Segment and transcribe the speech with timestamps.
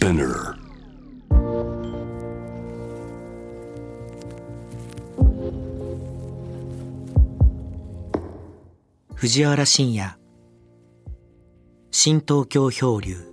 [0.00, 0.56] Spinner.
[9.14, 10.16] 藤原信也
[11.90, 13.29] 新東京漂流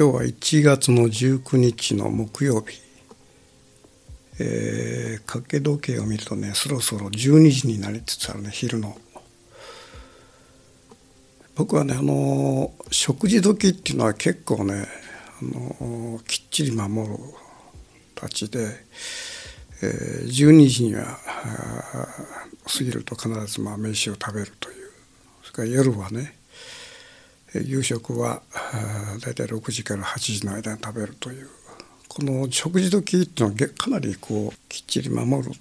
[0.00, 2.80] 今日は1月の19日の木曜日、
[4.38, 8.96] えー、掛け時計を見るとねそろそろ12時になりつつあるね昼の。
[11.54, 14.86] 僕はねあの食事時っていうのは結構ね
[15.42, 17.18] あのきっちり守る
[18.14, 18.68] たちで、
[19.82, 21.18] えー、12時には
[22.64, 24.90] 過ぎると必ずまあ飯を食べるという。
[25.42, 26.39] それから夜はね
[27.54, 28.42] 夕食は
[29.20, 31.48] 大体6時から8時の間に食べるという
[32.08, 35.52] この食事時っていうのはかなりこうきっちり守る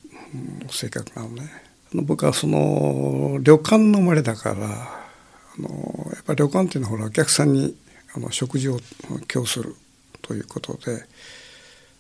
[0.70, 1.50] 性格なのね
[1.94, 5.10] 僕はその旅館の生まれだからあ
[5.58, 7.76] のやっぱり旅館っていうのはほらお客さんに
[8.16, 8.80] あの食事を
[9.28, 9.76] 供する
[10.22, 11.06] ということで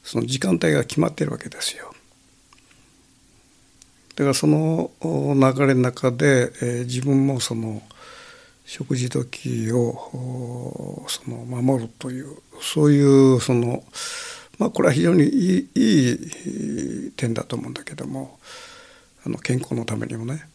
[0.03, 1.93] その時間帯が決まっているわけですよ。
[4.15, 7.81] だからその流れの中で、えー自分もその
[8.69, 13.83] 食事時をその守るというそういうその
[14.59, 18.37] まあこれは非常にいいいい点だと思うんだけども
[19.25, 20.47] あの健康のためにもね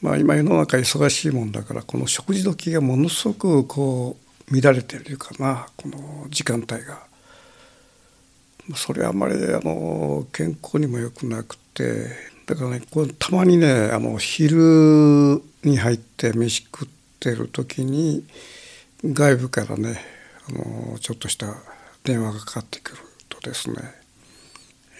[0.00, 4.16] まあ今世の中忙しいもんだからこの食事時がものすごくこ
[4.50, 7.06] う乱れてるかなこの時間帯が。
[8.74, 12.08] それはあまりあの健康にも良くなくて
[12.46, 18.24] だからねこうたまにねあの昼に入って飯食っててる時に
[19.04, 20.00] 外部からね
[20.48, 21.54] あのちょっとした
[22.02, 23.76] 電話がかかってくるとですね、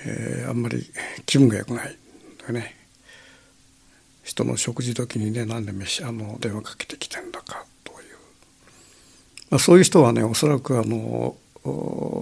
[0.06, 0.84] えーあんまり
[1.27, 1.97] 気分が良くないん
[2.38, 2.77] だよね
[4.22, 7.99] 人の食事時にねなんで飯あの電話かけてきてんだかという、
[9.50, 11.37] まあ、そういう人はねおそらくあの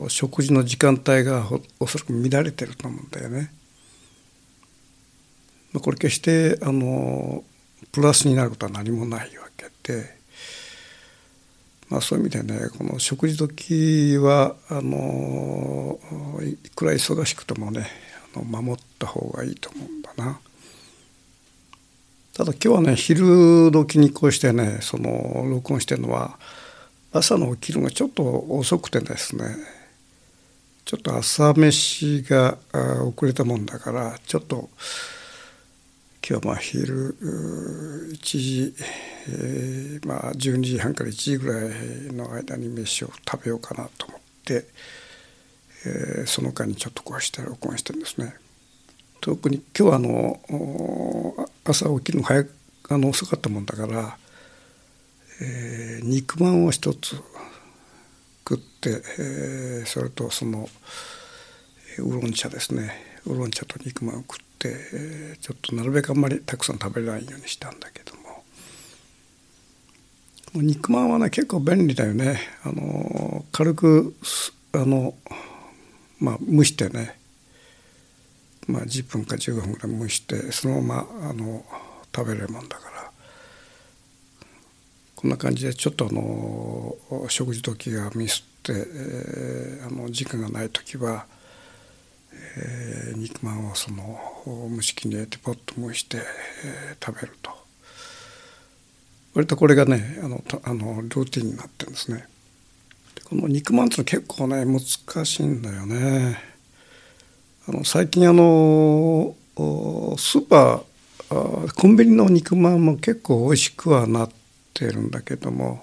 [0.09, 1.47] 食事の時間帯が
[1.79, 3.51] おおそらく乱れてると思うんだよね。
[5.73, 7.45] まあ、これ決してあの
[7.93, 10.17] プラスになることは何もないわけで、
[11.89, 15.99] まあ、そういう意味でねこの食事時はあの
[16.43, 17.87] いくら忙しくてもね
[18.35, 20.41] あの守った方がいいと思うんだな。
[22.33, 26.39] ただ今日はね昼時にこうしてねその録音してるのは
[27.13, 29.57] 朝の起きるのがちょっと遅くてですね
[30.85, 32.57] ちょっと朝飯が
[33.05, 34.71] 遅れたもんだからちょっと
[36.27, 38.75] 今日はまあ昼1時、
[39.29, 44.67] えーまあ12時半から1時ぐらいの間に飯を食べようかなと思って、
[45.87, 48.35] えーその間にちょっとこうして録音してるんですね。
[49.21, 52.45] 特に今日はあの朝起きるの早
[52.89, 54.19] あの遅かったもんだから、
[55.41, 57.17] えー肉まんを一つ
[58.49, 60.69] 食って、えーそれとその
[61.99, 68.21] えーウーロン茶ですねウーロン茶と肉まんを食って、ちょっとなるべくあんまりたくさん食べないようにしたんだけども。
[70.55, 72.41] 肉まんはね結構便利だよね。
[72.65, 74.17] あの軽く
[74.73, 75.15] あの
[76.19, 77.19] まあ蒸してね。
[78.67, 81.65] まあ10分か15分ぐらい蒸してそのままあの
[82.15, 83.11] 食べれるもんだから。
[85.15, 86.97] こんな感じでちょっとあの
[87.29, 91.27] 食事時がミスって、えーあの時間がない時は、
[92.33, 94.19] えー肉まんをその
[94.77, 97.51] 蒸し器に入れてポッと蒸して、えー食べると。
[99.35, 102.27] 割とこれがねあのあのルーティンになってるんですね。
[103.15, 104.81] でこの肉まんってのは結構ね難
[105.25, 106.39] しいんだよね。
[107.69, 114.31] あの最近あのおスーパーあコンビニの肉まんも結構美味しくはなっ
[114.75, 115.79] てるんだけどもやっ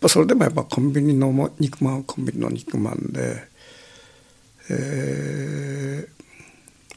[0.00, 3.48] ぱそれでもやっぱコンビニのも肉まんはコンビニの肉まんで、
[4.70, 6.20] えー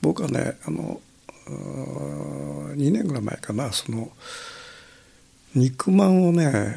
[0.01, 0.99] 僕はねあの
[1.47, 4.11] 2年ぐらい前かなその
[5.55, 6.75] 肉まんをね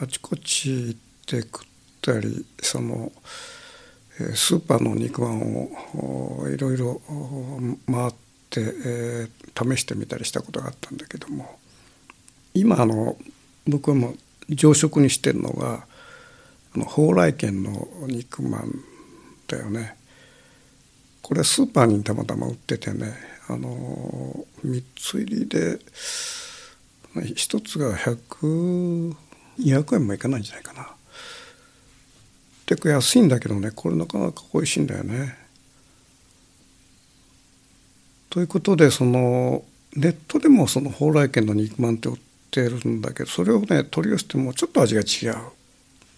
[0.00, 1.66] あちこち行って食っ
[2.00, 3.12] たりその
[4.34, 7.02] スーパーの肉まんをいろいろ
[7.86, 8.12] 回っ
[8.50, 11.58] て、えー試してみたりしたことがあったんだけども
[12.54, 13.16] 今あの
[13.66, 14.16] 僕はもう
[14.50, 15.84] 常食にしてるのが
[16.76, 18.72] あの蓬莱軒の肉まん
[19.48, 19.96] だよね。
[21.22, 23.12] これスーパーにたまたま売っててね
[23.48, 25.78] あの3つ入りで
[27.34, 30.88] 一つが100200円もいかないんじゃないかな。
[32.66, 35.36] 結構安いんだけどねこれなかなか美味しいんだよね。
[38.30, 39.64] ということでその
[39.96, 42.18] ネットでもその蓬莱軒の肉まんって売っ
[42.50, 45.57] てるんだけどそれをね取り寄せてもちょっと味が違う。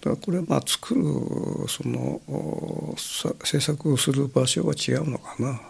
[0.00, 1.02] だからこれはまあ作る
[1.68, 2.20] その
[3.44, 5.60] 制作をする場所は違うのかな。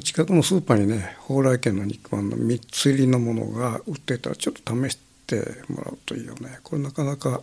[0.00, 6.58] 近くのスーパーにね蓬莱軒の肉まんの3つ入りのものが売ってたらちょっと試してもらうといいよね。
[6.62, 7.40] これなかなか、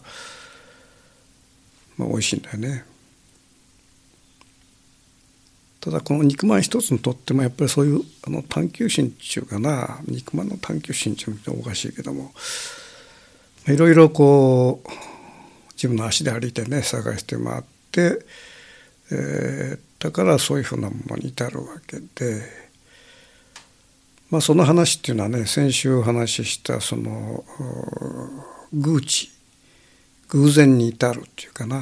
[1.98, 2.86] まあ、美味しいんだよね。
[5.86, 12.32] ただこの肉まん一つにとってもやっぱりそういうあの探求心っていうかな肉まんの探求心っていうのはおかしいけども
[13.68, 14.90] いろいろこう
[15.74, 18.24] 自分の足で歩いてね探して回って、
[19.12, 22.44] えー、だからそういうふうなものに至るわけで、
[24.30, 27.44] まあ、その話っていうのはね先週お話ししたその
[28.72, 29.32] 偶知
[30.30, 31.78] 偶然に至るっていうかな、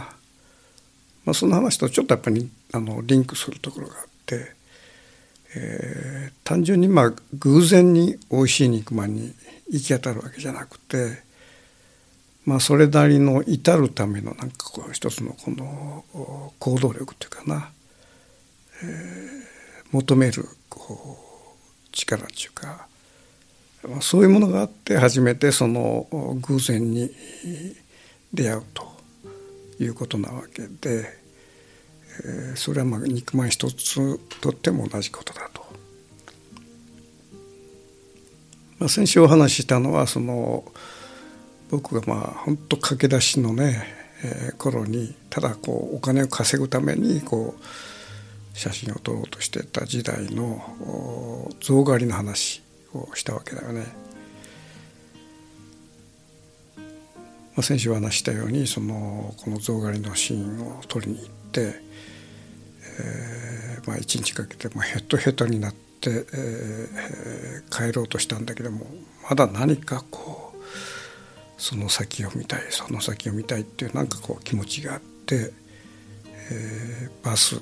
[1.26, 4.52] まあ、その話とちょっとやっぱりあのリンクするところがあって、
[5.56, 9.34] えー、単純にまあ偶然に美味しい肉まんに
[9.70, 11.33] 行き当たるわけじゃなくて
[12.46, 16.04] まあそれなりの至るためのなんかこう一つのこの
[16.60, 17.72] 行動力っていうかな。
[18.84, 18.90] えー、
[19.92, 21.18] 求めるこ
[21.88, 22.88] う力っていうか。
[23.88, 26.08] まあそういうものがあって初めてその
[26.42, 27.10] 偶然に
[28.34, 28.84] 出会うと
[29.80, 31.06] いうことなわけで、
[32.26, 35.64] えー、それはまあ肉まん一つとっても同じことだと。
[38.80, 40.66] まあ、先週お話ししたのはその
[41.74, 43.84] 僕がまあ本当駆け出しのね、
[44.24, 52.62] えー、頃にただこうお金を稼ぐためにこう写真を撮ろうとしてた時代の象狩りの話
[52.94, 53.88] をしたわけだよね。
[57.56, 61.74] まあ、先週話したようにそのこの象狩りのシーンを撮りに行って、
[63.00, 68.86] えーまあ、一日かけてもヘトヘトになって、えー、帰ろうとしたんだけども
[69.28, 70.53] まだ何かこう
[71.58, 75.54] その先を見たいその先を見たいっていうなんかこう気持ちがあって、
[76.52, 77.62] えー、バス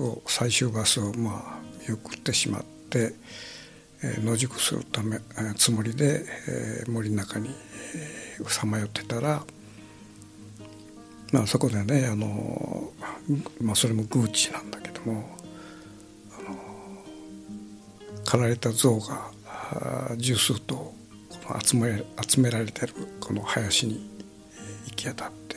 [0.00, 1.58] を最終バスをまあ
[1.88, 3.14] 見送ってしまって、
[4.02, 7.50] えー、野宿するため、えー、つもりで、えー、森の中に
[8.48, 9.42] さまよってたら、
[11.32, 12.90] まあ、そこでねあの、
[13.60, 15.38] まあ、それもグーチなんだけども
[16.38, 16.56] あの
[18.24, 19.30] 狩られた象が
[20.16, 20.92] 十数頭
[21.62, 24.08] 集め集められてるこの林に
[24.86, 25.56] 行き当たって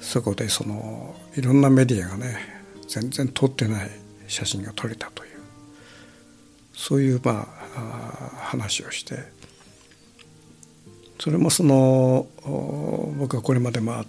[0.00, 2.36] そこでそのいろんなメディアがね
[2.88, 3.90] 全然撮ってない
[4.26, 5.30] 写真が撮れたという
[6.74, 9.16] そういうまあ話をして
[11.18, 12.26] それもその
[13.18, 14.04] 僕はこれまでまあ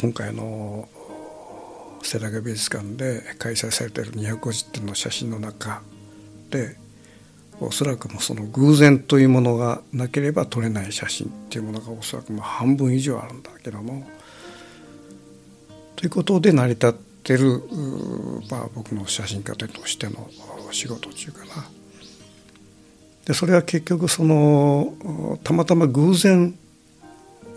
[0.00, 0.88] 今回の
[2.02, 5.82] 世田谷美術館で開催されている250点の写真の中
[6.50, 6.76] で
[7.60, 14.08] おそらくもその偶然というものがなければ撮れない写真っていうものがおそらくもう半分以上あるんだけども。
[15.96, 17.62] ということで成り立ってる、
[18.50, 20.30] まあ、僕の写真家としての
[20.72, 21.68] 仕事っていうかな。
[23.26, 26.54] でそれは結局そのたまたま偶然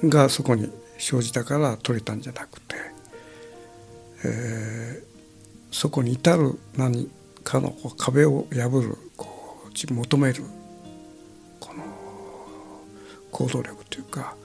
[0.04, 2.76] がそこに生じたから撮れたんじゃなくて、
[4.26, 7.10] えー、そこに至る何
[7.44, 9.33] かの壁を破るこう
[9.74, 10.44] 求める
[11.60, 11.84] この
[13.32, 14.36] 行動力というか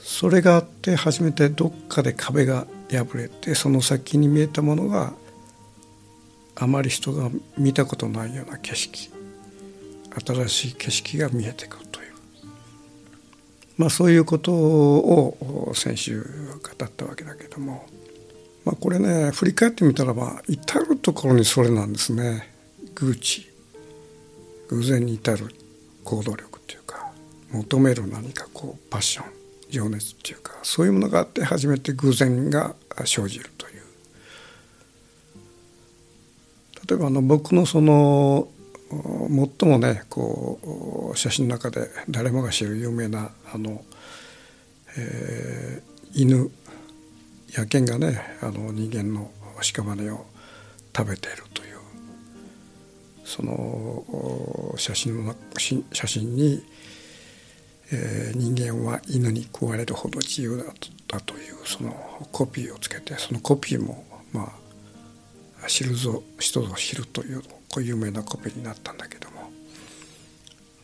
[0.00, 5.12] それがあって初めてどっかで壁が破れてその先に見えたものが
[6.56, 9.10] あまり人が見たことないような景色
[10.26, 12.12] 新しい景色が見えてくるという、
[13.78, 17.86] まあ、そういうことを先週語ったわけだけども、
[18.64, 22.50] まあ、これね振り返ってみたらば至る所にそれなんですね。
[22.96, 23.50] 偶知
[24.70, 25.48] 偶然に至る
[26.04, 27.10] 行動力っていうか
[27.50, 29.32] 求める何かこうパッション
[29.68, 32.74] 情熱っていうかそういうものがあって初めて偶然が
[33.04, 33.82] 生じるという。
[36.88, 38.48] 例えばあの僕のその
[38.90, 43.84] 最もねこう写真の中で誰もが知る有名なあの、
[44.96, 46.50] えー、犬
[47.56, 50.26] 野犬がねあの人間の屍を
[50.96, 51.44] 食べている
[53.30, 55.34] その写真の
[55.92, 56.64] 写真に
[57.92, 60.66] えー、人間は犬に食われるほど自由だっ
[61.08, 61.92] たというその
[62.30, 64.52] コピーをつけてそのコピーもま
[65.64, 69.50] あ知るぞ人ぞ知るというこう有名なコピーになったんだけども。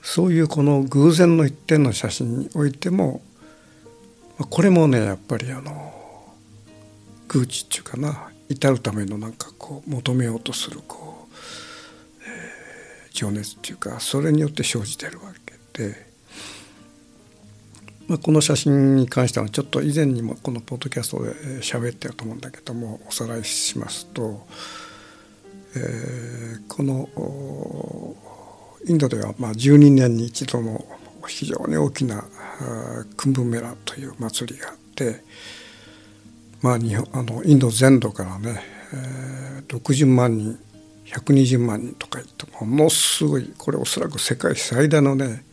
[0.03, 3.23] そういうこの偶然の一点の写真においても
[4.39, 5.93] これもねやっぱりあの
[7.27, 11.16] 偶知っていうかな至るためのなんかこう求めようとするこう、
[13.17, 16.07] 情熱っていうかそれによって生じてるわけで、
[18.07, 21.31] まあ、この写真に関してはちょっと以前にもこのポッドキャストで
[21.61, 24.47] 喋ってると思うんだけどもおさらいしますと、
[25.75, 27.09] えー、この
[28.87, 30.85] インドではまあ12年に一度の
[31.27, 32.25] 非常に大きな
[33.17, 35.25] クンブメラという祭りがあって。
[36.63, 38.61] まあ、日本あのインド全土からね、
[38.93, 40.59] えー、60万人
[41.07, 45.45] 120万人とか言ってものすごいこれおそらく世界最大のね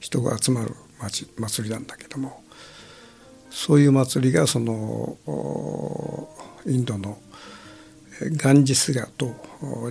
[0.00, 2.42] 人が集まる祭祭りなんだけども
[3.50, 5.16] そういう祭りがその
[6.66, 7.18] インドの
[8.36, 9.34] ガンジス川と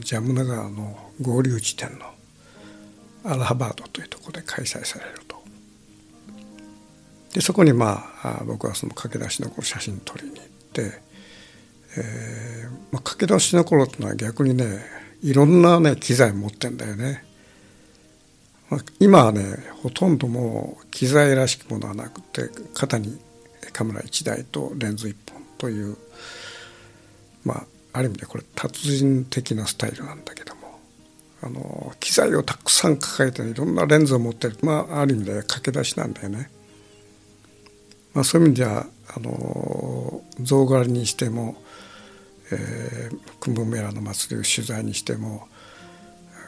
[0.01, 2.05] ジャムナ川の合流地点の
[3.25, 5.41] アラハバードというところで開催されると。
[7.33, 11.01] でそこにまあ僕はその駆け出しの頃写真撮りに行って、
[11.97, 17.23] えーまあ、駆け出しの頃っていうのは逆にねいろんなね機材持ってんだよね。
[18.69, 19.43] まあ、今はね
[19.81, 23.19] ほとんどもう機材らしきものはなくて肩に
[23.71, 25.97] カメラ1台とレンズ1本という
[27.45, 27.63] まあ
[27.93, 30.79] ある意味でこれ達人的なスタイルなんだけども
[31.41, 36.49] あの機材をたくさん抱えていろんなレンズを持ってるまあある意味で駆け出しなんだよね。
[38.13, 41.55] まあ、そういう意味ではあの象狩りにしても、
[42.51, 45.47] えー、クンブメラの祭りを取材にしても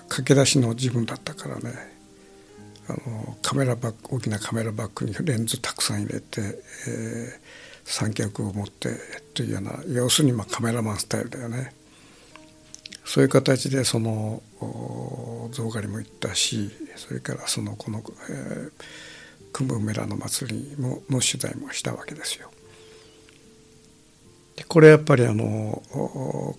[0.10, 1.96] 駆け出しの自分だったからね
[2.88, 6.42] あのカメラバッグ大きなカメラバッグにレンズたくさん入れて、
[6.88, 7.40] えー、
[7.84, 8.90] 三脚を持って
[9.34, 11.74] というような要するにまあカメラマンスタイルだよね。
[13.04, 14.42] そういう形でその
[15.52, 18.72] 象狩りも行ったしそれからそのこの、えー、
[19.54, 22.50] クンブメラの祭りもの取材もしたわけですよ。
[24.56, 25.84] でこれやっぱりあの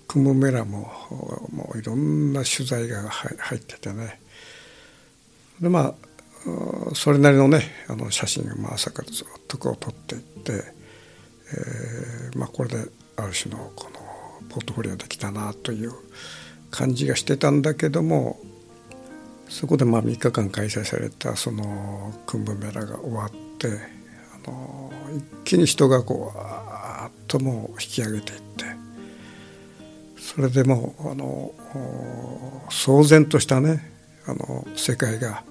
[0.06, 0.90] クンブメラも
[1.50, 4.20] もういろんな取材が入っててね。
[5.60, 5.94] でまあ
[6.94, 12.76] それなりのねあの写真をまあ朝からずっとこう撮っていって、えーまあ、これで
[13.16, 14.06] ある種のこの
[14.48, 15.92] ポートフォリオできたなという
[16.70, 18.38] 感じがしてたんだけども
[19.48, 23.68] そこでまあ3日間開催されたそのクンブメラが終わって
[24.46, 26.75] あの一気に人がこうわ
[27.26, 28.64] ともう引き上げていって
[30.18, 31.52] それでもうあの
[32.70, 33.92] 騒然としたね
[34.26, 35.44] あの世界が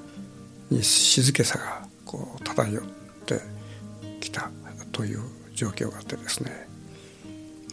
[0.69, 2.83] に静けさがこう漂っ
[3.25, 3.39] て
[4.19, 4.49] きた
[4.91, 5.19] という
[5.53, 6.67] 状況があってですね。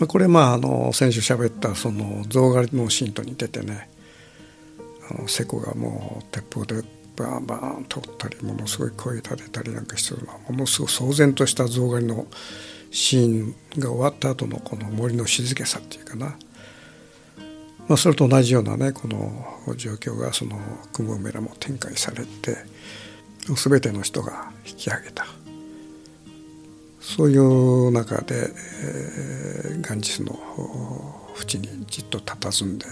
[0.07, 3.89] これまああの先週喋ったその象狩りのシーンと似ててね
[5.11, 6.83] あのセコがもう鉄砲で
[7.17, 12.27] バンバン通ったりものすごい声立てたりなんかしてるのはものすごい騒然とした象狩りの
[12.93, 16.37] シーンが終わった後のこの森の静けさっていうかな、
[17.89, 20.59] まあ、それと同じようなねこの状況がその
[20.93, 22.57] クモメラも展開されて
[23.47, 25.27] 全ての人が引き上げた
[27.01, 28.49] そういう中で、
[28.85, 30.39] えー、ガンジスの
[31.37, 32.87] 縁にじっと佇んで。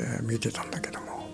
[0.00, 1.28] えー、見てたんだけども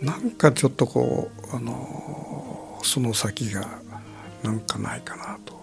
[0.00, 3.68] なんかちょっとこう、あの、その先が
[4.42, 5.59] なんかないかなと。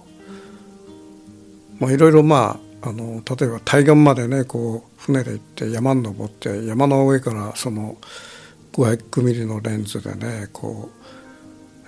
[1.79, 7.97] まあ、いろいろまああの例えば対岸までねこう船で行って山に登って山の上からその
[8.73, 10.89] 500ミリのレンズでねこ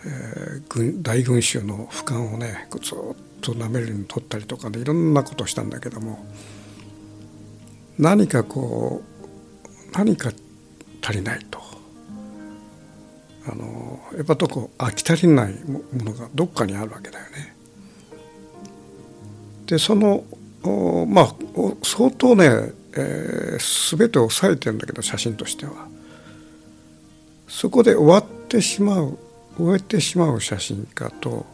[0.06, 2.98] う、えー、大群衆の俯瞰をねずっ
[3.42, 6.26] と滑るように撮ったりとかでいろんなことをしたんだけども
[8.00, 10.32] 何かこう何か
[11.02, 11.60] 足りないと
[13.48, 17.59] あのやっぱどこ飽き足りないものがどっかにあるわけだよね。
[19.70, 20.24] でその
[21.08, 21.36] まあ
[21.84, 22.46] 相当ね、
[22.98, 25.88] えー、全てを抑えてるんだけど写真としては
[27.48, 29.20] そこで終わってしまう
[29.60, 31.46] 終えてしまう写真家と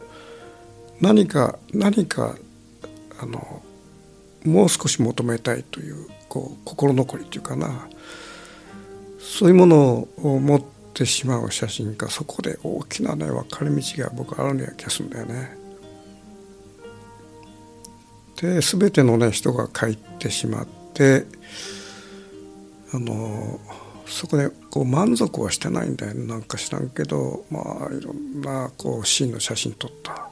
[1.01, 2.37] 何か何か
[3.19, 3.61] あの
[4.45, 7.89] もう少し求めたいというこう心残りというかな
[9.19, 15.64] そういうものを持ってしまう写真家そこで大きなね分かれ道が僕あるような気がするんだよね。
[18.41, 21.25] で全てのね人が帰ってしまって
[22.93, 23.59] あの
[24.05, 30.29] そこでこう満足はしてないんだよねなんか知らんけどまあいろんなこうシーンの写真撮った。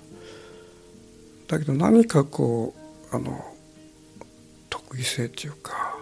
[1.47, 2.73] だけど何かこ
[3.11, 3.45] うあの
[4.69, 5.97] 特異性っていうか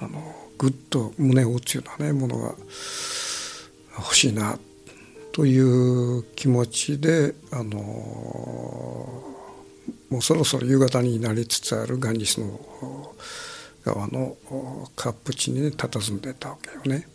[0.00, 0.20] あの
[0.58, 2.54] ぐっと胸を打つようなねものが
[3.98, 4.58] 欲しいな
[5.32, 9.22] という気持ちであの
[10.10, 12.60] もうそろそろ夕方になりつつあるガンジスの
[13.84, 14.36] 川の
[14.94, 17.06] カップ地に佇んでたわけよね。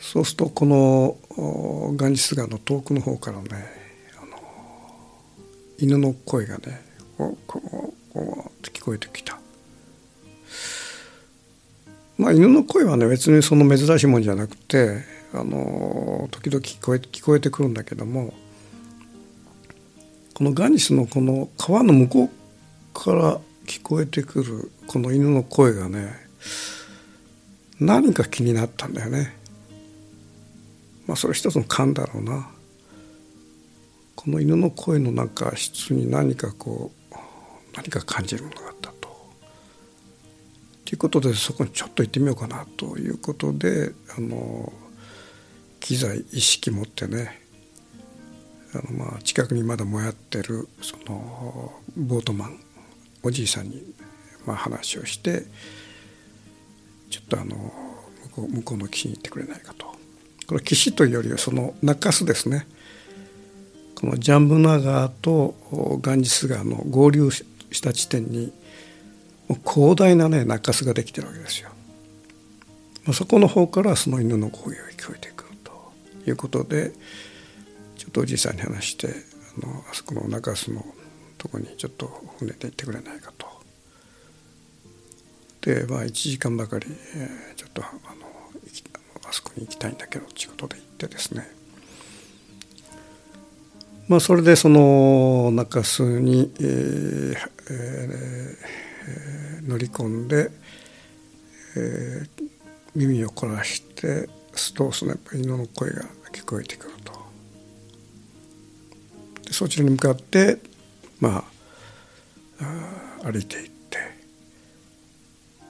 [0.00, 3.48] そうするとこのガンジス川の遠くの方からね
[4.20, 4.36] あの
[5.78, 6.82] 犬の声がね
[7.18, 9.38] こうこう聞こえてきた。
[12.16, 18.34] まあ、犬の声はね別にその珍しいもんじゃなくてあの時々聞こえ聞こえてくるんだけども
[20.40, 26.14] このガニスのこの川の向こうから聞こえてくるこの犬の声がね
[27.78, 29.36] 何か気になったんだよね。
[31.06, 32.48] まあそれ一つの勘だろうな。
[34.16, 37.14] この犬の声のなんか質に何かこう
[37.76, 39.14] 何か感じるものがあったと。
[40.86, 44.72] ということでそこにちょっと行ってみようかなということであの
[45.80, 47.39] 機材意識持ってね
[48.74, 52.60] あのまあ近くにまだ燃やってるそのボートマン
[53.22, 53.82] おじいさんに
[54.46, 55.44] まあ話をして
[57.10, 57.72] ちょっとあの向
[58.30, 59.86] こう向こうの岸に行ってくれないかと
[60.46, 62.66] これ岸というよりはその中州ですね
[64.00, 65.54] このジャンブナ川と
[66.00, 67.44] ガンジス川の合流し
[67.82, 68.52] た地点に
[69.66, 71.70] 広大なね中州ができてるわけですよ。
[73.12, 75.92] そこの方からその犬の声が聞こえてくると
[76.26, 76.92] いうことで
[78.00, 79.08] ちょっとおじいさんに話して
[79.62, 80.82] あのあそこの中洲の
[81.36, 82.06] とこにちょっと
[82.38, 83.46] 船で行ってくれないかと。
[85.60, 88.26] でまあ1時間ばかり、えー、ちょっとあの
[89.28, 91.46] あそこに行きたいんだけどということで行ってですね
[94.08, 97.36] まあそれでその中洲に、えー
[97.70, 100.50] えー、乗り込んで、
[101.76, 102.48] えー、
[102.94, 106.99] 耳を凝らしてストースのやっぱ犬の声が聞こえてくる
[109.50, 110.58] そちらに向かって
[111.20, 111.44] ま
[112.60, 113.98] あ歩いていって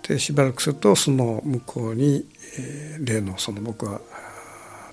[0.06, 2.26] でしばらくするとその向こうに、
[2.58, 4.00] えー、例のその僕が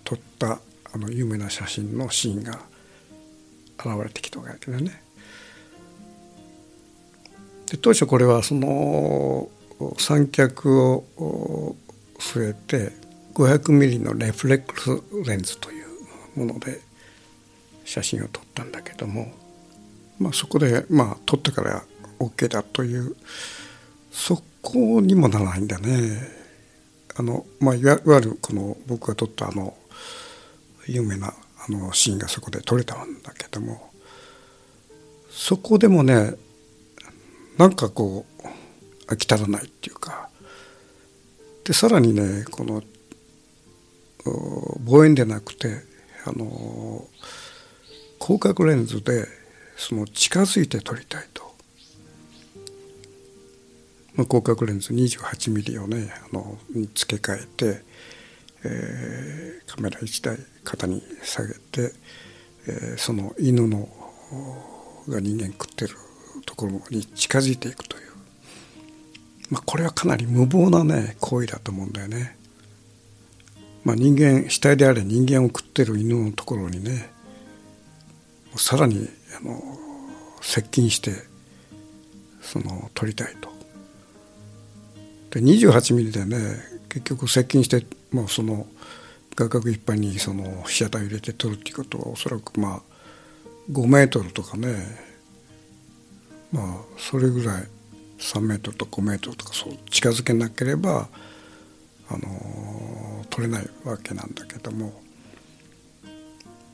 [0.04, 0.60] 撮った
[0.93, 2.60] あの有名な写真のシーンが
[3.78, 5.04] 現れてきたわけだよね。
[7.69, 9.50] で当初これはその
[10.00, 11.76] 三脚を
[12.19, 12.93] 据えて
[13.34, 15.88] 500ミリのレフレックスレンズという
[16.36, 16.82] もので
[17.88, 19.32] 写真を撮ったんだけども、
[20.19, 21.84] まあ、そこでまあ撮ってから
[22.19, 23.15] OK だという
[24.12, 26.36] そこにもならないんだね。
[27.15, 29.76] あのまあ、いわゆるこの僕が撮ったあの
[30.86, 33.91] 有名なあのシーンがそこで撮れたんだけども
[35.32, 36.34] そこでもね
[37.58, 40.30] なんかこう飽き足らないっていうか
[41.63, 42.84] でさらにねこの
[44.84, 45.82] 望遠でなくて
[46.26, 47.08] あの
[48.27, 49.25] 広角レンズで
[49.77, 51.43] その近づいて撮りたいと、
[54.15, 56.57] まあ、広角レンズ28ミリをねあの
[56.93, 57.81] 付け替えて、
[58.65, 61.93] えー、カメラ1台肩に下げて、
[62.67, 63.87] えー、その犬の
[65.07, 65.95] が人間食ってる
[66.45, 68.07] ところに近づいていくという
[69.51, 72.35] まあ、これはかなり無謀なね行為だと思うんだよね。
[73.85, 77.09] まあ、人間死体であれ人間を食ってる犬のところにね
[78.58, 79.08] さらに
[79.39, 79.62] あの
[80.41, 81.12] 接近して
[82.41, 83.50] その取りたいと。
[85.32, 86.38] で28ミリでね
[86.89, 88.65] 結局接近してもうその
[89.36, 92.82] 画角いっぱいにその被写体を入れて撮るっていうことはおそらくまあ
[93.72, 94.76] 5メートルとかね
[96.52, 97.63] まあそれぐらい
[98.20, 101.08] 3メートルと5メートルとかそう近づけなければ
[102.10, 104.93] あの取れないわけなんだけども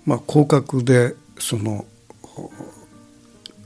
[0.06, 1.86] まあ広角でその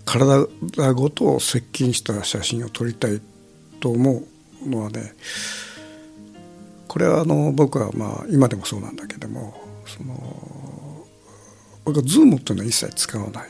[0.04, 0.48] 体
[0.96, 3.22] ごと接近した写真を撮りたい
[3.80, 4.24] と思
[4.66, 5.14] うのはね
[6.88, 9.54] これはあの僕はまあ今でもそうなんだけども
[9.86, 11.06] その
[11.86, 13.50] 僕はズームっていうのは一切使わない。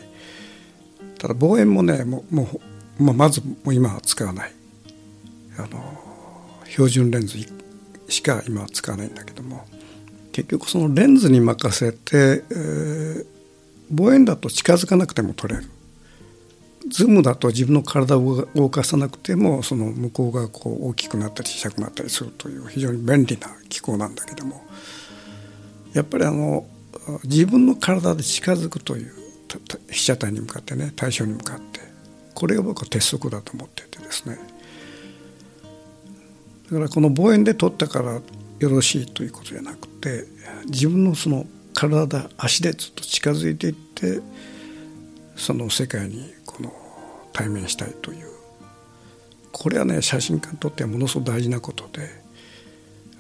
[1.18, 2.44] ただ望遠もねもうも
[3.00, 4.54] うまあ、まずもう今は使わない。
[5.58, 5.82] あの
[6.66, 7.38] 標準レンズ
[8.10, 9.66] しか今は使わないんだけども
[10.32, 13.26] 結局そのレンズに任せて、えー、
[13.92, 15.64] 望遠だと近づかなくても撮れる。
[16.90, 24.66] ズームだと自分の体を動かさなくてもその向こうがこう大きくなったり小さくなったりするという非常に便利な機構なんだけども。
[25.94, 26.66] やっぱりあの
[27.24, 29.14] 自分の体で近づくという
[29.90, 31.80] 被写体に向かってね対象に向かって
[32.34, 34.38] これが僕は鉄則だと思っていてですね。
[36.70, 40.26] だからこの望遠で撮ったからよろしいということじゃなくて
[40.66, 41.46] 自分のその
[41.78, 44.20] 体足でずっと近づいていって
[45.36, 46.74] その世界にこの
[47.32, 48.28] 対面したいという
[49.52, 52.10] これはね写真家にとってはものすごく大事なことで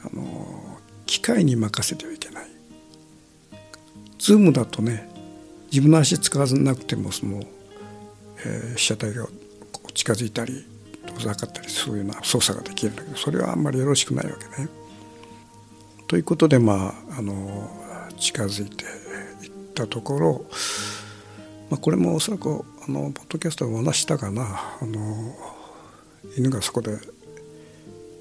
[0.03, 2.47] あの機械に任せてはいけない
[4.17, 5.07] ズームだとね
[5.71, 7.43] 自分の足使わなくてもその、
[8.43, 9.27] えー、被写体が
[9.93, 10.65] 近づいたり
[11.05, 14.67] 遠ざかったりそういうような操作ができるんだけどそれはあんまりよろしくないわけね。
[16.07, 17.86] ということでまああの
[18.17, 20.45] 近づいていったところ、
[21.69, 25.35] まあ、これもおそらくあのポッドキャストでお話したかなあの
[26.37, 26.97] 犬がそこで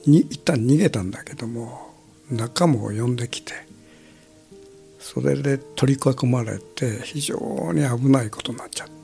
[0.06, 1.94] に一旦逃げたんだけども
[2.30, 3.52] 仲間を呼んできて
[4.98, 7.36] それで取り囲まれて非常
[7.72, 8.96] に危ないことになっちゃって。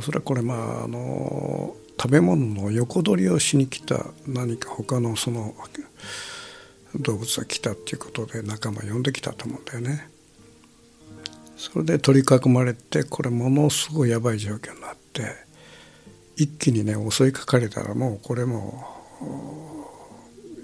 [0.00, 5.54] おそらくこれまああの食べ物の横取りをしに来た何か他のその
[6.96, 10.08] 動物が来たっていうことで仲間呼んできたと思うんだよね。
[11.56, 15.34] それで取り囲まれてこれものすごいやばい状況になって
[16.36, 19.86] 一気にね襲いかかれたらもうこれも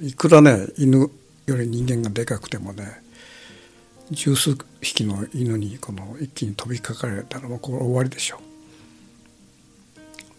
[0.00, 1.10] いくらね犬
[1.46, 3.02] より人間がでかくてもね
[4.10, 8.40] 十数匹の犬にこの一気に飛びかかれたらもうこれ終わりでしょう。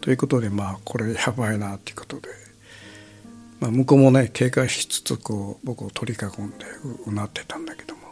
[0.00, 2.28] ということでまあこれやばいなっていうことで、
[3.60, 6.66] まあ、向こうもね警戒しつつこう僕を取り囲んで
[7.06, 8.02] うなってたんだけども、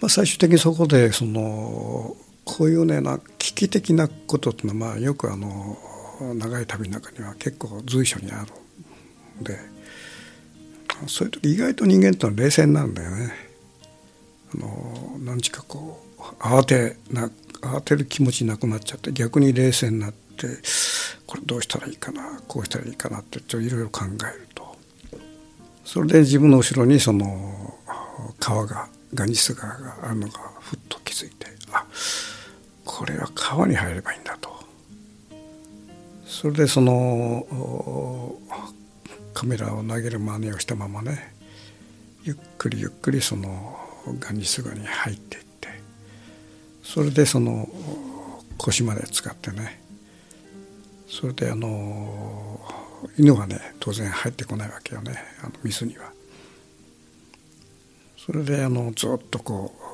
[0.00, 5.76] まあ、最終的にそこでそのこういうねな危機的なことっていうのはまあよくあの
[6.34, 8.52] 長い旅の中には結構随所にある
[9.40, 9.76] んで。
[11.06, 13.32] そういう時意外と人間ってのは冷静なんだよね。
[14.54, 17.30] あの何時かこう慌てな
[17.60, 20.25] 慌てる気持ちなくなっちゃって逆に冷静になって。
[21.26, 24.76] これどうしたらいいかなこうしたらいいかなってちょっといろいろ考えると。
[25.84, 27.74] それで自分の後ろにその
[28.38, 31.86] 川がガニス川があるのがふっと気づいてあ
[32.84, 34.56] これは川に入ればいいんだと。
[36.26, 37.46] それでその
[39.32, 41.34] カメラを投げる真似をしたままね
[42.24, 43.78] ゆっくりゆっくりその
[44.18, 45.68] ガニス川に入っていって
[46.82, 47.68] それでその
[48.58, 49.80] 腰まで使ってね
[51.08, 52.60] それであの
[53.18, 56.12] 犬はね当然入ってこないわけよねあの水には。
[58.16, 59.86] それであのずっとこう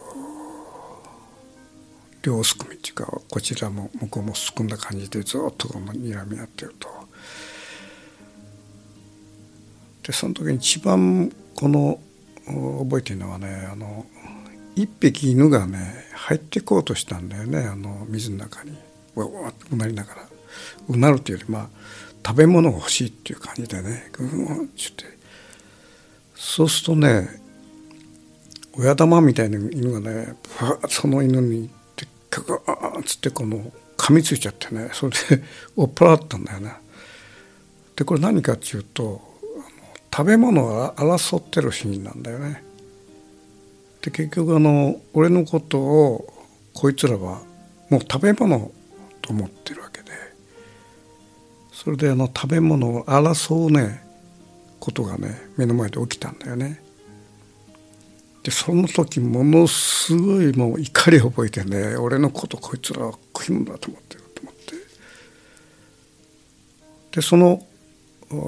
[2.24, 6.88] 両すくみっていうかこちらも向こうもすくんだ感じでずっとこの睨み合ってると。
[10.04, 12.00] でその時に一番この
[12.44, 14.06] 覚えてるのはねあの
[14.74, 18.76] 一匹犬がね入ってこうとしたんだよねあの水の中に
[19.14, 20.31] わわってうなりながら
[20.88, 21.68] うなるというよりまあ
[22.26, 25.04] 食べ物が欲しいっていう感じでねグーンって
[26.34, 27.28] そうするとね
[28.74, 30.34] 親玉みたいな犬がね
[30.88, 35.44] その犬に行ってガガーンつってこの噛みついちゃってねそれで
[35.76, 36.72] 追っ払ったんだよね。
[37.94, 39.20] でこれ何かっていうと
[40.14, 42.64] 食べ物を争ってるシーンなんだよね。
[44.00, 46.34] で結局あの俺のことを
[46.74, 47.42] こいつらは
[47.90, 48.72] もう食べ物
[49.20, 49.81] と思ってる
[51.72, 54.04] それであの食べ物を争うね
[54.78, 56.82] ことがね目の前で起きたんだよね。
[58.42, 64.60] でその時ものすごいもう怒りを覚えてね俺のことこいつらは食い物だと思ってると思って
[67.12, 67.64] でその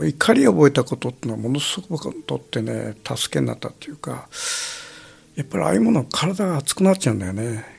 [0.05, 4.29] 怒りを覚えたことっていうのはものすごく僕にとってね助けになったっていうか
[5.37, 7.74] やっぱりああいうものは体が熱くなっちゃうんだよね。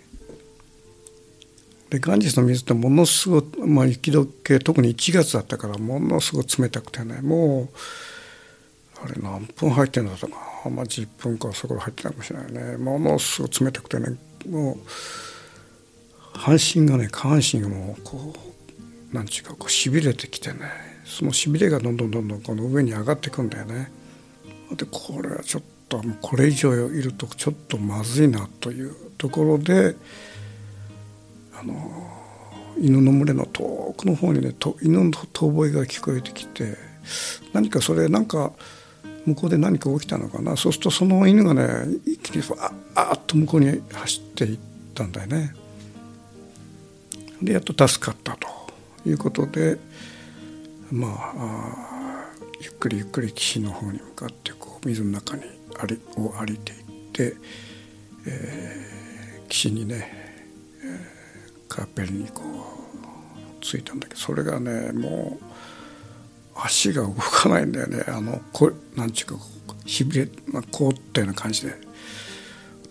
[1.96, 7.70] でガンジスの水ってものすごい、まあ、雪解け特に1月だったからものすごい冷たくてねもう
[9.02, 10.34] あれ何分入ってんだったか
[10.66, 12.78] な、まあ、10分かそこ入ってたかもしれないね。
[12.78, 14.18] ものすごい冷たくてね
[14.50, 14.78] もう
[16.38, 20.60] 半身がね下半身がもうこう何ちゅうかこうしびれてきてね。
[21.06, 23.90] そのしびれがどんどんどんどんこの上に上がっていくんだよね。
[24.76, 29.96] でこれはちょっとこれ以上いるとちょっとまずいなというところで
[31.60, 31.74] あの
[32.78, 36.76] 犬の群れの遠くの方にね犬の遠吠えが聞こえてきて
[37.54, 38.52] 何かそれなんか
[39.26, 41.68] 向こうで何か起きたのかなそうするとその犬がね
[42.06, 44.60] 一気にああっと向こうに走っていっ
[44.94, 45.54] たんだよね。
[47.42, 48.48] でやっと助かったと
[49.06, 49.78] いうことで
[50.92, 51.96] まあ
[52.62, 55.44] ゆっくりゆっくり岸の方に向かってこう水の中に
[55.76, 56.78] 歩を歩いていっ
[57.12, 57.36] て、
[58.28, 60.10] えー、岸にね、
[60.84, 61.15] えー、
[61.68, 65.46] カーペルにこう着いたんだけどそれがねもう
[66.56, 68.04] 足が動かないんだよね。
[68.08, 69.44] あのこなんちゅうか
[69.86, 71.74] しびれ、まあ、凍ったような感じで。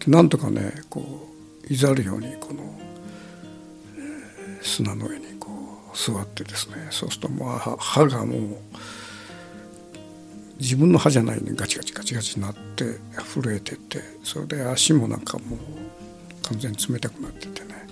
[0.07, 1.31] なんとかねこ
[1.69, 2.63] ういざるようにこの、
[3.97, 5.49] えー、砂の上にこ
[5.95, 6.89] う座ってですね。
[6.91, 8.41] そうするともう歯がもう
[10.59, 12.99] 自分の歯じゃないのにガチガチガチガチになって
[13.35, 14.01] 震えてって。
[14.23, 15.59] それで足もなんかもう
[16.43, 17.84] 完全に冷たくなっててね。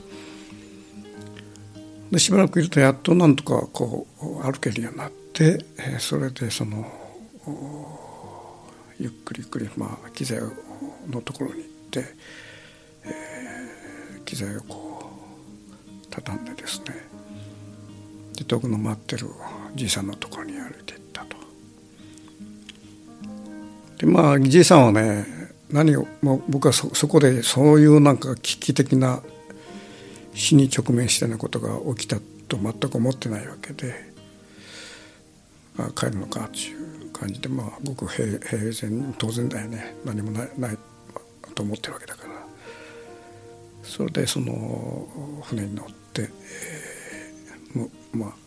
[2.12, 5.64] でしばらくいるとやっとなんとかこう歩けるようになって
[5.98, 6.86] それでその
[9.00, 10.38] ゆっくりゆっくりまあ機材
[11.08, 12.04] のところに行って、
[13.04, 15.10] えー、機材をこ
[15.88, 16.84] う畳んでですね
[18.36, 19.28] で遠くの待ってる
[19.74, 21.36] じいさんのところに歩いていったと。
[23.98, 25.24] でまあじいさんはね
[25.70, 29.22] 何をもう僕はそそこでそういうなんか危機的な
[30.34, 32.18] 死に直面したようなことが起きた
[32.48, 34.12] と全く思ってないわけで、
[35.78, 40.78] あ、帰るのかっていう感じでまあごく平平然当然だよね何もないない
[41.54, 42.34] と思ってるわけだから
[43.82, 45.06] それでその
[45.44, 48.42] 船に乗って、えー、むまあ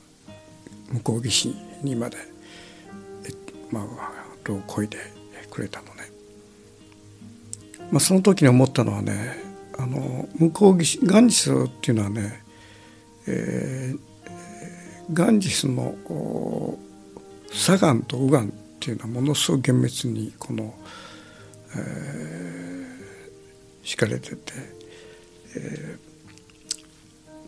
[0.91, 2.17] 向こう岸にまで、
[3.71, 4.11] まあ、
[4.45, 4.97] 路をこいで
[5.49, 6.03] くれたのね。
[7.91, 9.44] まあ、その時に思ったのはね
[9.77, 12.43] あの向こう岸ガンジスっていうのはね、
[13.27, 13.99] えー、
[15.13, 15.95] ガンジスの
[17.51, 18.47] 砂岩と右岩っ
[18.79, 20.73] ていうのはものすごく厳密にこの、
[21.75, 24.53] えー、敷かれてて、
[25.57, 25.97] え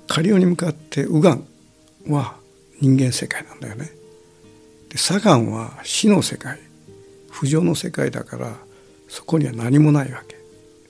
[0.07, 1.37] ー、下流に向かって右岩
[2.09, 2.35] は
[2.81, 3.89] 人間世界なんだよね。
[4.89, 6.59] で砂岩は死の世界
[7.31, 8.55] 不浄の世界だから
[9.07, 10.36] そこには何もないわけ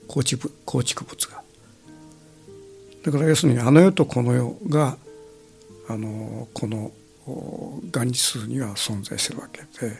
[0.08, 1.42] 構築構築物が。
[3.04, 4.98] だから要するにあの世とこの世が
[5.88, 6.92] あのこの
[7.26, 9.94] 元日数には存在するわけで、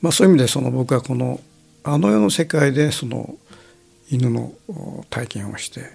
[0.00, 1.40] まあ、そういう意味でその僕はこの
[1.84, 3.36] あの世の世界でその
[4.10, 4.52] 犬の
[5.10, 5.92] 体験をして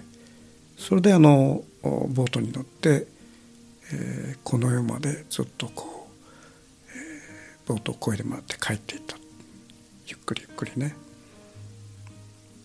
[0.78, 3.06] それであのボートに乗って、
[3.92, 9.16] えー、この世までずっとこう、えー、ボートをこいで回って帰っていった
[10.06, 10.94] ゆっくりゆっくりね。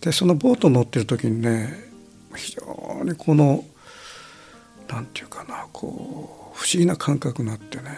[0.06, 1.68] でそのボート乗ってる時にね
[2.36, 3.64] 非常にこの
[4.86, 7.90] なんていうかなこう不思議な感覚になってね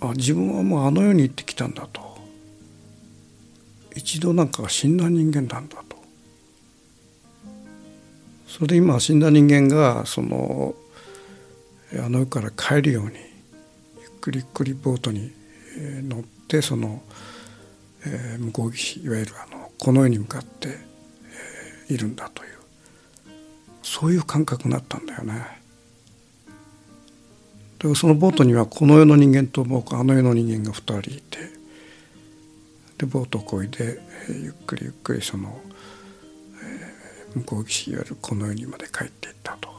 [0.00, 2.16] あ自分はもうあの世に行ってきたんだと。
[3.94, 5.96] 一度なんか死んだ人間なんだと。
[8.46, 10.74] それで今死んだ人間がその
[11.92, 13.12] あの世から帰るように
[14.00, 15.32] ゆっくりゆっくりボートに
[16.08, 17.02] 乗ってその、
[18.06, 20.68] えー、向こう岸いわゆるあのこの世に向かって、
[21.88, 22.56] えー、いるんだという
[23.82, 25.34] そういう感覚になったんだよね。
[27.78, 31.38] だからそのボートにはこの世の人間と僕あの世の人間が2人いて
[32.98, 35.60] でボートをこいで、えー、ゆっくりゆっくりその、
[36.62, 39.76] えー、向こう岸いわゆるこの世にまで帰っていったと。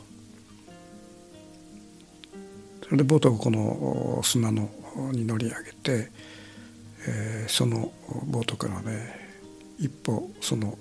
[2.84, 4.70] それでボートをこの砂の
[5.12, 6.10] に乗り上げて、
[7.06, 7.92] えー、その
[8.28, 9.27] ボートからね
[9.80, 10.78] 一歩その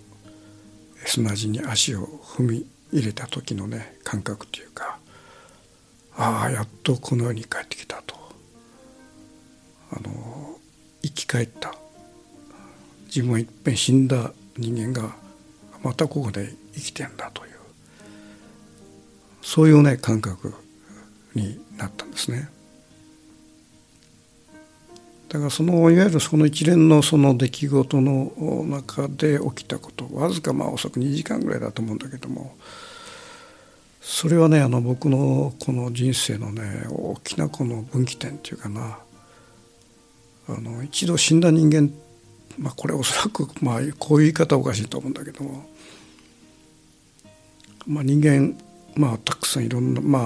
[1.04, 4.98] 砂地に足を踏み入れた時のね感覚というか
[6.16, 8.16] ああやっとこの世に帰ってきたと
[9.92, 10.58] あの
[11.02, 11.74] 生き返った
[13.06, 15.14] 自分はいっぺん死んだ人間が
[15.82, 17.52] またここで生きてんだという
[19.42, 20.54] そういうね感覚
[21.34, 22.48] になったんですね。
[25.28, 28.32] だからそのいわゆるその一連のその出来事の
[28.68, 32.54] 中で起きたことわずかまあ遅く2時間ぐらいだと思うんだけども
[34.00, 38.98] それはねあの僕のこの人生のね大きなこの分岐点っていうかな
[40.48, 41.90] あの一度死んだ人間
[42.56, 45.68] まあこれおそらくまあこういう言い方おかしいと思うんだけども、
[47.86, 48.56] まあ、人間
[48.94, 50.22] まあたくさんいろんなまあ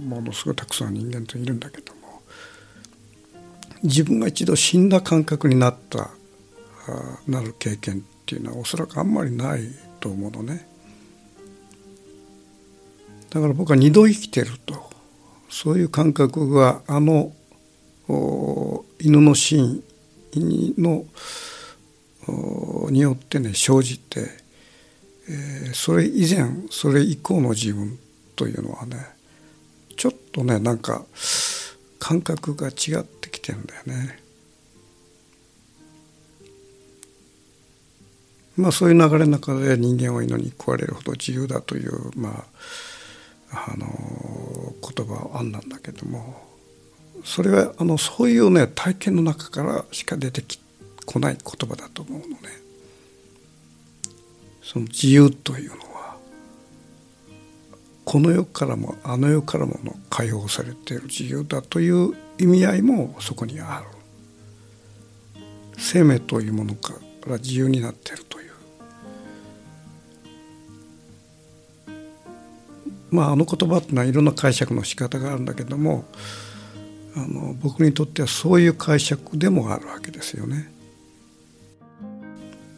[0.00, 1.93] ものすごいたくさん人間といるんだけど
[3.84, 6.10] 自分が一度死んだ感覚になった
[7.28, 9.62] なる経験っていうのはおそらくあんまりない
[10.00, 10.66] と思うのね。
[13.30, 14.90] だから僕は二度生きてると
[15.50, 17.32] そういう感覚があの
[19.00, 19.82] 犬のシー
[20.40, 21.04] ンの
[22.90, 24.28] によってね生じて、
[25.28, 27.98] えー、それ以前それ以降の自分
[28.36, 28.96] というのはね
[29.96, 31.04] ちょっとねなんか
[31.98, 34.18] 感覚が違ってきてんだよね。
[38.56, 42.44] まあそういう流れの中で人間は犬に食われるほど自由だというま
[43.50, 43.86] ああの
[44.80, 46.40] 言葉はあんなんだけども
[47.24, 50.44] それはあのそういうね体験の中からしか出て
[51.04, 52.36] こない言葉だと思うのね。
[54.62, 55.83] その自由というの
[58.14, 63.86] この世からもあの世からもの解放されている自由だという意味合いもそこにある。
[65.76, 66.94] 生命というものか
[67.26, 68.52] ら自由になっているという
[73.10, 76.04] まああの言葉ってのはいろんな解釈の仕方があるんだけども
[77.16, 80.72] あの僕にとってはそういう解釈でもあるわけですよね。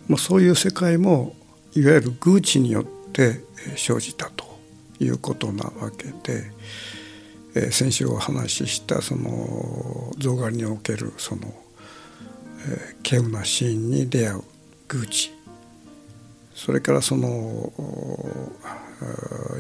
[0.08, 1.36] まあ、そういう世界も
[1.74, 3.42] いわゆる偶知によって
[3.76, 4.45] 生じたと
[5.00, 6.50] いうことなわけで、
[7.54, 11.52] えー、先週お話ししたその象狩りにおけるその
[13.04, 14.42] 稀有なシーンに出会う
[14.88, 15.32] 偶知
[16.54, 17.72] それからその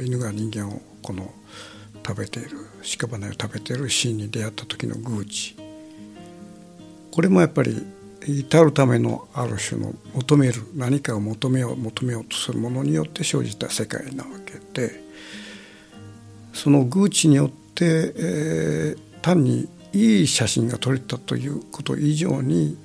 [0.02, 1.32] 犬が人間をこの
[2.06, 5.56] 食べている屍を食べているシーンに出会った時の偶知
[7.12, 7.84] これもやっぱり
[8.26, 15.05] 至るためのある種の求める何かを求めよう求めようとするものによって生じた世界なわけで。
[16.56, 17.84] その偶知によって、
[18.16, 22.78] えー、単にいい写真が撮れたということ以上に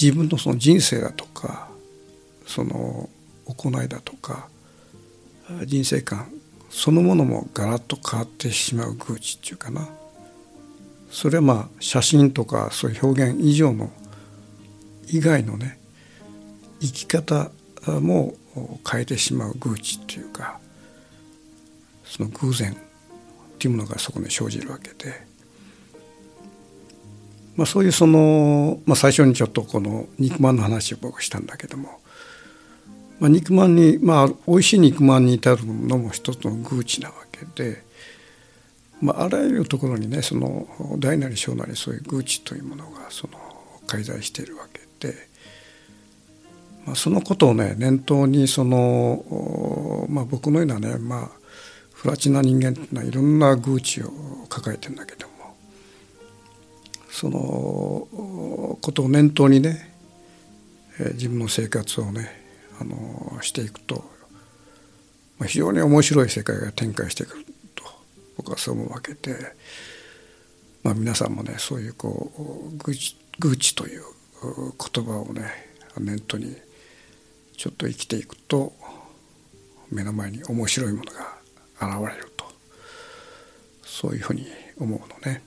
[0.00, 1.68] 自分のその人生だとか
[2.46, 3.10] その
[3.46, 4.48] 行いだとか
[5.64, 6.30] 人生観
[6.70, 9.88] そのものもガラッと変わってしまう偶知っていうかな。
[11.10, 13.90] それはまあ写真とかそういう表現以上の
[15.08, 15.80] 以外のね
[16.80, 17.50] 生き方
[17.86, 18.34] も
[18.88, 20.60] 変えてしまう偶知っていうか。
[22.08, 22.74] その偶然っ
[23.58, 25.28] ていうものがそこに生じるわけで。
[27.56, 32.00] まあ、そういうその、まあ、最初にちょっとこの肉まんの話を僕したんだけども、
[33.18, 37.82] まあ、肉まんにまあ美味しい肉まんに至るのも一つの偶知なわけで、
[39.02, 40.68] まあ、あらゆるところにねその
[41.00, 43.34] 大なり小なりそういう偶知というものがその
[43.88, 45.14] 介在しているわけで、
[46.86, 51.37] まあ、そのことをね念頭にその、まあ、僕のようなね、まあ、
[51.98, 54.12] 不埒な人間っていうのはいろんな偶知を
[54.48, 55.56] 抱えてるんだけども
[57.10, 58.08] その
[58.80, 59.92] ことを念頭にね
[61.14, 62.30] 自分の生活をね
[62.80, 64.04] あのしていくと
[65.44, 67.82] 非常に面白い世界が展開してくると
[68.36, 69.36] 僕はそう思うわけで、
[70.84, 72.30] まあ、皆さんもねそういうこ
[72.72, 74.02] う愚痴愚痴という
[74.40, 75.50] 言葉をね
[75.98, 76.56] 念頭に
[77.56, 78.72] ちょっと生きていくと
[79.90, 81.37] 目の前に面白いものが
[81.80, 82.44] 現れると
[83.84, 84.46] そういうふうに
[84.78, 85.42] 思うのね。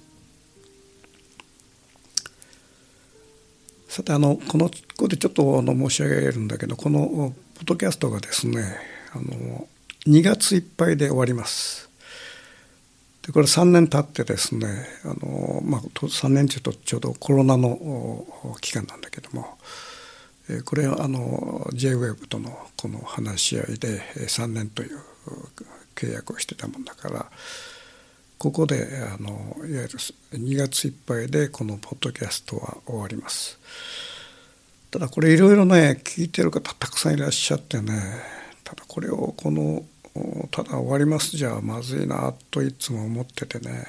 [3.88, 8.64] さてあのこのここでちょっとあの申し上げるんだけどこのポッドキャストがですね
[9.14, 9.68] あの
[10.08, 11.90] 2月いっぱいで終わります。
[13.22, 14.68] でこれ3年経ってですね
[15.04, 18.26] あの、まあ、3年というとちょうどコロナの
[18.62, 19.58] 期間なんだけども
[20.66, 25.00] これはあの JWEB とのこの話し合いで3年という
[26.02, 27.26] 契約をしてたもんだから
[28.38, 29.90] ここであのいわゆる
[30.34, 33.60] 2月いっぱいでこのポッドキャストは終わります。
[34.90, 38.02] ただこれいろいろね聞いてる方たくさんいらっしゃってね
[38.64, 39.84] ただこれをこの
[40.50, 43.86] ただ終わりますじゃまずいなといつも思っててね、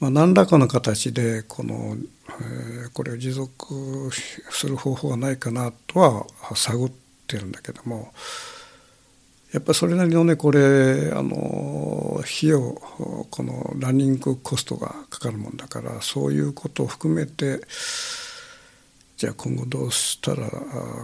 [0.00, 1.96] まあ、何らかの形でこの、
[2.28, 4.10] えー、これを持続
[4.50, 6.90] する方法がないかなとは探っ
[7.26, 8.12] てるんだけども
[9.54, 12.72] やっぱそれなりのねこれあの費用
[13.30, 17.60] このランニングコストがかかるもんだからそういうことを含めて
[19.16, 20.50] じゃあ今後どうしたら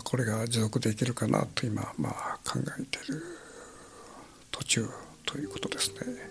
[0.02, 3.22] これが持続できるかなと今まあ考えている
[4.50, 4.88] 途中
[5.24, 6.29] ということですね。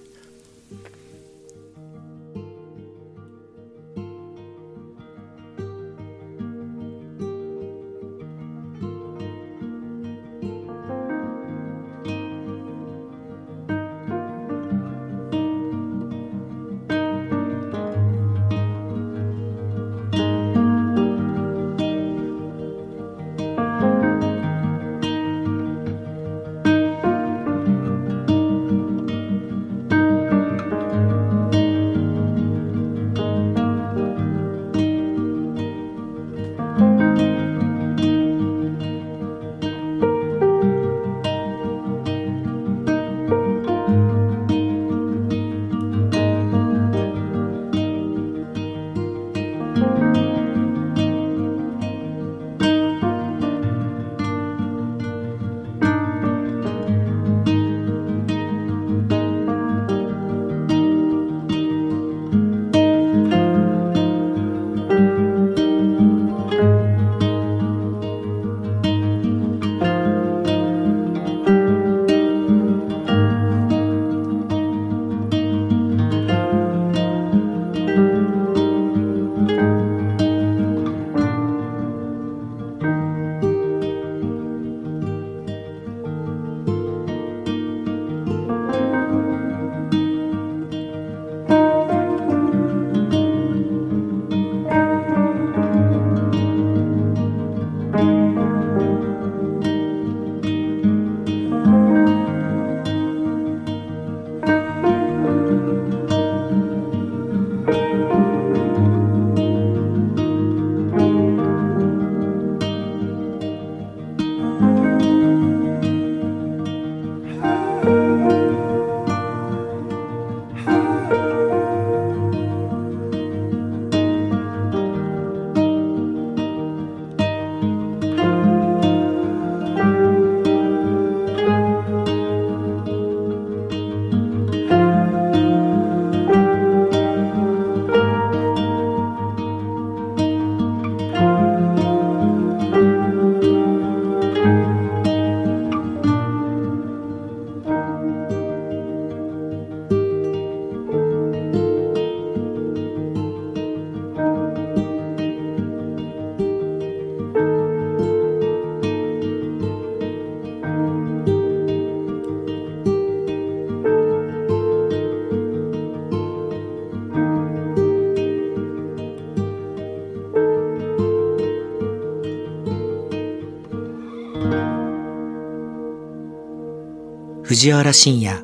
[177.59, 178.41] 藤原信也。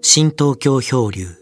[0.00, 1.41] 新東京漂流。